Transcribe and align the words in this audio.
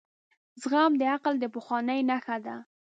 زغم 0.61 0.91
د 0.97 1.01
عقل 1.13 1.35
د 1.39 1.45
پخوالي 1.53 1.99
نښه 2.09 2.37
ده. 2.45 2.55